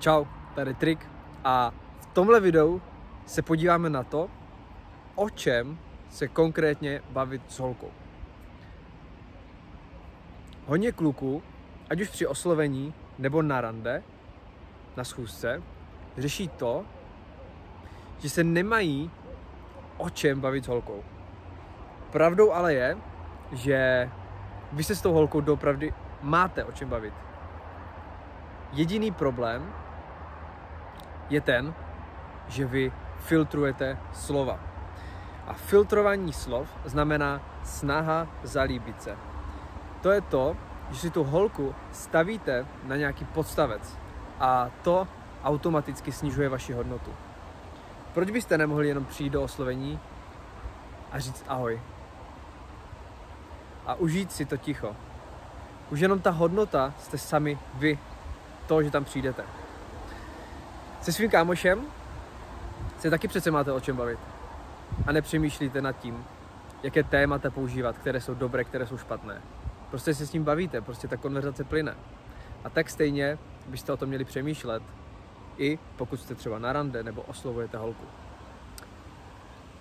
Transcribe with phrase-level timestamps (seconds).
[0.00, 0.24] Čau,
[0.54, 1.06] tady Trik
[1.44, 2.82] a v tomhle videu
[3.26, 4.28] se podíváme na to,
[5.14, 5.78] o čem
[6.10, 7.90] se konkrétně bavit s holkou.
[10.66, 11.42] Hodně kluků,
[11.90, 14.02] ať už při oslovení nebo na rande,
[14.96, 15.62] na schůzce,
[16.18, 16.84] řeší to,
[18.18, 19.10] že se nemají
[19.96, 21.04] o čem bavit s holkou.
[22.12, 22.98] Pravdou ale je,
[23.52, 24.10] že
[24.72, 27.14] vy se s tou holkou doopravdy máte o čem bavit.
[28.72, 29.72] Jediný problém
[31.30, 31.74] je ten,
[32.48, 34.60] že vy filtrujete slova.
[35.46, 39.16] A filtrování slov znamená snaha zalíbit se.
[40.02, 40.56] To je to,
[40.90, 43.98] že si tu holku stavíte na nějaký podstavec
[44.40, 45.08] a to
[45.44, 47.14] automaticky snižuje vaši hodnotu.
[48.14, 50.00] Proč byste nemohli jenom přijít do oslovení
[51.12, 51.80] a říct ahoj?
[53.86, 54.96] A užít si to ticho.
[55.90, 57.98] Už jenom ta hodnota jste sami vy,
[58.66, 59.59] to, že tam přijdete.
[61.00, 61.86] Se svým kámošem
[62.98, 64.18] se taky přece máte o čem bavit.
[65.06, 66.24] A nepřemýšlíte nad tím,
[66.82, 69.42] jaké témata používat, které jsou dobré, které jsou špatné.
[69.90, 71.94] Prostě se s ním bavíte, prostě ta konverzace plyne.
[72.64, 74.82] A tak stejně byste o tom měli přemýšlet,
[75.58, 78.04] i pokud jste třeba na rande nebo oslovujete holku.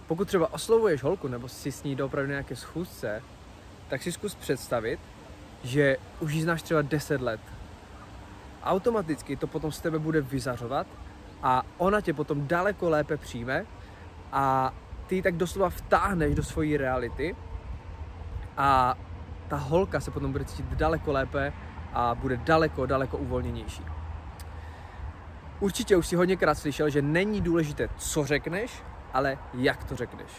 [0.07, 3.23] Pokud třeba oslovuješ holku nebo si s ní doopravdy nějaké schůzce,
[3.89, 4.99] tak si zkus představit,
[5.63, 7.41] že už ji znáš třeba 10 let.
[8.63, 10.87] Automaticky to potom z tebe bude vyzařovat
[11.43, 13.65] a ona tě potom daleko lépe přijme
[14.31, 14.73] a
[15.07, 17.35] ty tak doslova vtáhneš do svojí reality
[18.57, 18.95] a
[19.47, 21.53] ta holka se potom bude cítit daleko lépe
[21.93, 23.83] a bude daleko, daleko uvolněnější.
[25.59, 30.31] Určitě už si hodněkrát slyšel, že není důležité, co řekneš, ale jak to řekneš.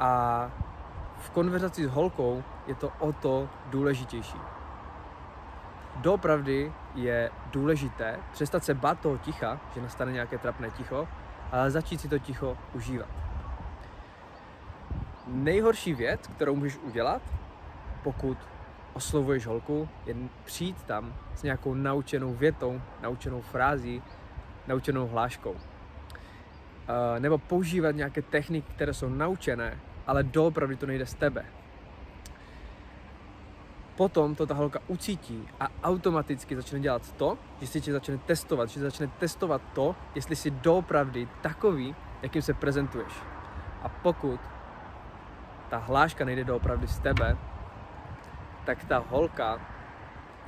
[0.00, 0.50] A
[1.18, 4.36] v konverzaci s holkou je to o to důležitější.
[5.96, 11.08] Doopravdy je důležité přestat se bát toho ticha, že nastane nějaké trapné ticho,
[11.52, 13.08] ale začít si to ticho užívat.
[15.26, 17.22] Nejhorší věc, kterou můžeš udělat,
[18.02, 18.38] pokud
[18.92, 24.02] oslovuješ holku, je přijít tam s nějakou naučenou větou, naučenou frází,
[24.66, 25.56] naučenou hláškou.
[27.18, 31.44] Nebo používat nějaké techniky, které jsou naučené, ale doopravdy to nejde z tebe.
[33.96, 38.68] Potom to ta holka ucítí a automaticky začne dělat to, že si tě začne testovat,
[38.68, 43.12] že začne testovat to, jestli jsi doopravdy takový, jakým se prezentuješ.
[43.82, 44.40] A pokud
[45.68, 47.36] ta hláška nejde doopravdy z tebe,
[48.64, 49.60] tak ta holka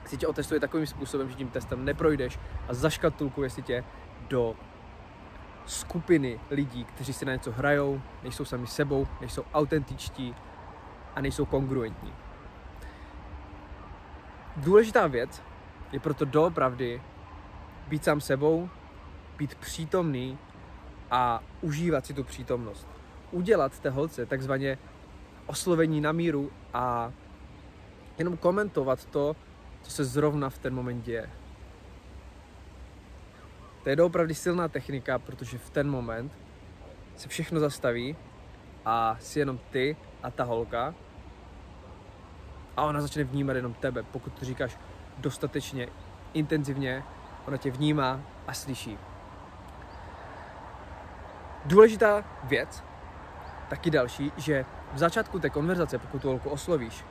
[0.04, 3.84] si tě otestuje takovým způsobem, že tím testem neprojdeš a zaškatulkuje si tě
[4.28, 4.54] do
[5.66, 10.34] skupiny lidí, kteří si na něco hrajou, nejsou sami sebou, nejsou autentičtí
[11.14, 12.25] a nejsou kongruentní.
[14.56, 15.42] Důležitá věc
[15.92, 17.02] je proto doopravdy
[17.88, 18.68] být sám sebou,
[19.38, 20.38] být přítomný
[21.10, 22.88] a užívat si tu přítomnost.
[23.30, 24.78] Udělat té holce takzvaně
[25.46, 27.12] oslovení na míru a
[28.18, 29.36] jenom komentovat to,
[29.82, 31.30] co se zrovna v ten moment děje.
[33.82, 36.32] To je doopravdy silná technika, protože v ten moment
[37.16, 38.16] se všechno zastaví
[38.84, 40.94] a si jenom ty a ta holka
[42.76, 44.02] a ona začne vnímat jenom tebe.
[44.02, 44.78] Pokud to říkáš
[45.18, 45.88] dostatečně
[46.32, 47.02] intenzivně,
[47.46, 48.98] ona tě vnímá a slyší.
[51.64, 52.84] Důležitá věc,
[53.68, 57.04] taky další, že v začátku té konverzace, pokud tu holku oslovíš,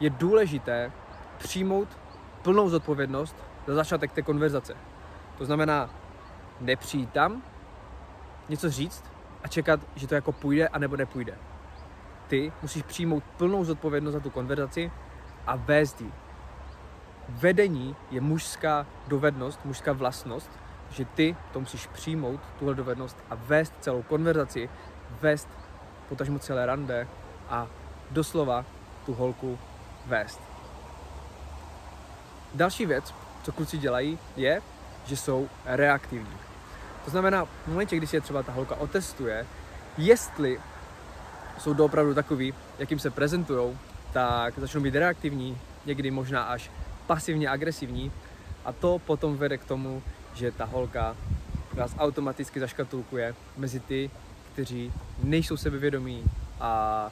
[0.00, 0.92] je důležité
[1.38, 1.88] přijmout
[2.42, 3.36] plnou zodpovědnost
[3.66, 4.76] za začátek té konverzace.
[5.38, 5.90] To znamená
[6.60, 7.42] nepřijít tam,
[8.48, 9.04] něco říct
[9.42, 11.38] a čekat, že to jako půjde a nebo nepůjde.
[12.30, 14.92] Ty musíš přijmout plnou zodpovědnost za tu konverzaci
[15.46, 16.12] a vést ji.
[17.28, 20.50] Vedení je mužská dovednost, mužská vlastnost,
[20.90, 24.70] že ty to musíš přijmout, tuhle dovednost a vést celou konverzaci,
[25.20, 25.48] vést
[26.08, 27.08] potažmo celé rande
[27.48, 27.66] a
[28.10, 28.64] doslova
[29.06, 29.58] tu holku
[30.06, 30.40] vést.
[32.54, 34.62] Další věc, co kluci dělají, je,
[35.06, 36.36] že jsou reaktivní.
[37.04, 39.46] To znamená, v momentě, kdy si je třeba ta holka otestuje,
[39.98, 40.60] jestli
[41.60, 43.78] jsou doopravdu takový, jakým se prezentují,
[44.12, 46.70] tak začnou být reaktivní, někdy možná až
[47.06, 48.12] pasivně agresivní
[48.64, 50.02] a to potom vede k tomu,
[50.34, 51.16] že ta holka
[51.72, 54.10] vás automaticky zaškatulkuje mezi ty,
[54.52, 54.92] kteří
[55.22, 56.24] nejsou sebevědomí
[56.60, 57.10] a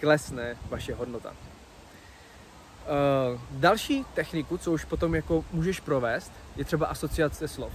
[0.00, 1.30] klesne vaše hodnota.
[1.30, 7.72] Uh, další techniku, co už potom jako můžeš provést, je třeba asociace slov.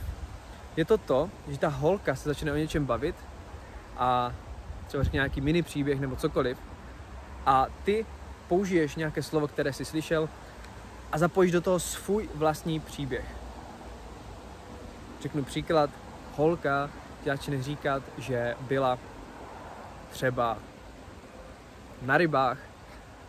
[0.77, 3.15] Je to to, že ta holka se začne o něčem bavit
[3.97, 4.33] a
[4.87, 6.57] třeba řekne nějaký mini příběh nebo cokoliv
[7.45, 8.05] a ty
[8.47, 10.29] použiješ nějaké slovo, které jsi slyšel
[11.11, 13.25] a zapojíš do toho svůj vlastní příběh.
[15.21, 15.89] Řeknu příklad,
[16.35, 16.89] holka
[17.23, 18.99] ti začne říkat, že byla
[20.09, 20.57] třeba
[22.01, 22.57] na rybách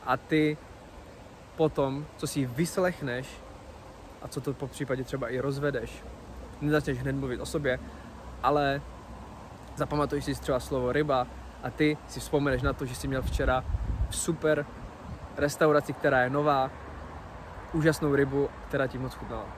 [0.06, 0.56] a ty
[1.56, 3.26] potom, co si vyslechneš
[4.22, 6.02] a co to po případě třeba i rozvedeš,
[6.60, 7.78] nezačneš hned mluvit o sobě,
[8.42, 8.82] ale
[9.76, 11.26] zapamatuješ si třeba slovo ryba
[11.62, 13.64] a ty si vzpomeneš na to, že jsi měl včera
[14.10, 14.66] v super
[15.36, 16.70] restauraci, která je nová,
[17.72, 19.44] úžasnou rybu, která ti moc chutnala.
[19.44, 19.50] Uh,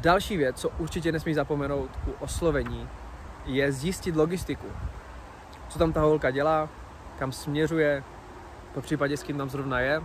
[0.00, 2.88] další věc, co určitě nesmí zapomenout u oslovení,
[3.46, 4.66] je zjistit logistiku.
[5.68, 6.68] Co tam ta holka dělá,
[7.18, 8.04] kam směřuje,
[8.74, 10.02] po případě s kým tam zrovna je,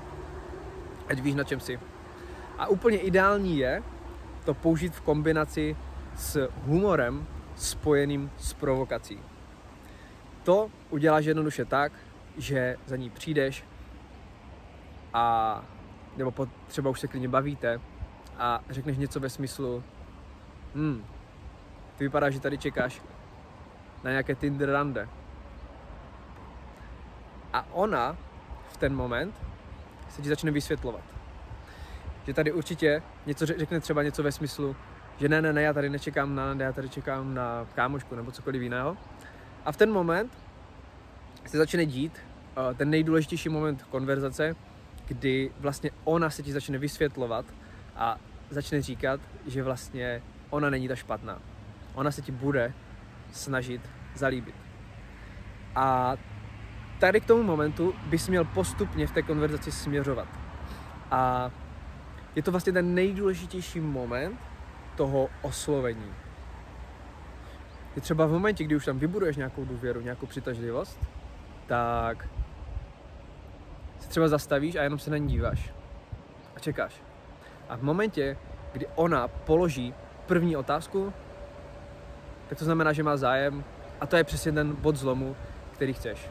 [1.09, 1.79] ať víš na čem si.
[2.57, 3.83] A úplně ideální je
[4.45, 5.75] to použít v kombinaci
[6.15, 9.19] s humorem spojeným s provokací.
[10.43, 11.91] To uděláš jednoduše tak,
[12.37, 13.63] že za ní přijdeš
[15.13, 15.61] a
[16.17, 16.33] nebo
[16.67, 17.79] třeba už se klidně bavíte
[18.37, 19.83] a řekneš něco ve smyslu
[20.75, 21.05] hmm,
[21.97, 23.01] ty vypadá, že tady čekáš
[24.03, 25.09] na nějaké Tinder rande.
[27.53, 28.17] A ona
[28.69, 29.35] v ten moment
[30.09, 31.03] se ti začne vysvětlovat.
[32.25, 34.75] Že tady určitě něco řekne třeba něco ve smyslu,
[35.19, 38.61] že ne, ne, ne, já tady nečekám na já tady čekám na kámošku nebo cokoliv
[38.61, 38.97] jiného.
[39.65, 40.37] A v ten moment
[41.45, 42.13] se začne dít
[42.57, 44.55] uh, ten nejdůležitější moment konverzace,
[45.07, 47.45] kdy vlastně ona se ti začne vysvětlovat
[47.95, 48.17] a
[48.49, 51.39] začne říkat, že vlastně ona není ta špatná.
[51.93, 52.73] Ona se ti bude
[53.31, 53.81] snažit
[54.15, 54.55] zalíbit.
[55.75, 56.15] A
[56.99, 60.27] tady k tomu momentu bys měl postupně v té konverzaci směřovat.
[61.11, 61.51] A
[62.35, 64.39] je to vlastně ten nejdůležitější moment
[64.95, 66.13] toho oslovení.
[67.95, 70.99] Je třeba v momentě, kdy už tam vybuduješ nějakou důvěru, nějakou přitažlivost,
[71.67, 72.27] tak
[73.99, 75.73] se třeba zastavíš a jenom se na ní díváš
[76.55, 77.01] a čekáš.
[77.69, 78.37] A v momentě,
[78.73, 79.93] kdy ona položí
[80.25, 81.13] první otázku,
[82.49, 83.63] tak to znamená, že má zájem
[84.01, 85.35] a to je přesně ten bod zlomu,
[85.71, 86.29] který chceš.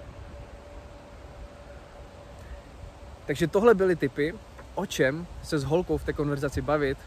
[3.26, 4.35] Takže tohle byly typy,
[4.75, 6.99] o čem se s holkou v té konverzaci bavit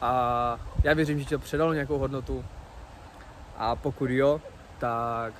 [0.00, 2.44] a já věřím, že ti to předalo nějakou hodnotu
[3.56, 4.40] a pokud jo,
[4.78, 5.34] tak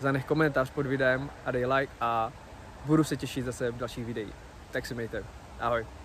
[0.00, 2.32] zanech komentář pod videem a dej like a
[2.84, 4.34] budu se těšit zase v dalších videích.
[4.70, 5.24] Tak si mějte.
[5.60, 5.99] Ahoj.